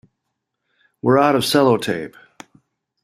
We're 1.03 1.19
out 1.19 1.35
of 1.35 1.43
sellotape. 1.43 2.15